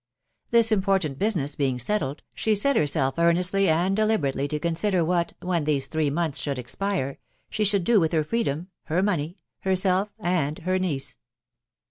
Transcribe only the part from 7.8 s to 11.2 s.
do with her freedom, her money, herself, and her niece.